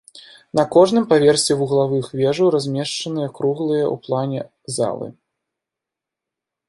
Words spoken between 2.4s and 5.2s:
размешчаныя круглыя ў плане залы.